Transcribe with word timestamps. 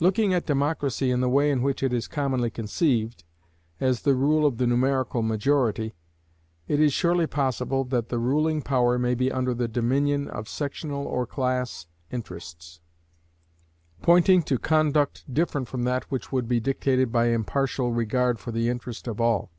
Looking 0.00 0.34
at 0.34 0.44
democracy 0.44 1.10
in 1.10 1.22
the 1.22 1.30
way 1.30 1.50
in 1.50 1.62
which 1.62 1.82
it 1.82 1.94
is 1.94 2.06
commonly 2.06 2.50
conceived, 2.50 3.24
as 3.80 4.02
the 4.02 4.14
rule 4.14 4.44
of 4.44 4.58
the 4.58 4.66
numerical 4.66 5.22
majority, 5.22 5.94
it 6.68 6.78
is 6.78 6.92
surely 6.92 7.26
possible 7.26 7.82
that 7.84 8.10
the 8.10 8.18
ruling 8.18 8.60
power 8.60 8.98
may 8.98 9.14
be 9.14 9.32
under 9.32 9.54
the 9.54 9.68
dominion 9.68 10.28
of 10.28 10.46
sectional 10.46 11.06
or 11.06 11.26
class 11.26 11.86
interests, 12.10 12.80
pointing 14.02 14.42
to 14.42 14.58
conduct 14.58 15.24
different 15.32 15.68
from 15.68 15.84
that 15.84 16.04
which 16.10 16.30
would 16.30 16.46
be 16.46 16.60
dictated 16.60 17.10
by 17.10 17.28
impartial 17.28 17.92
regard 17.92 18.38
for 18.38 18.52
the 18.52 18.68
interest 18.68 19.08
of 19.08 19.22
all. 19.22 19.50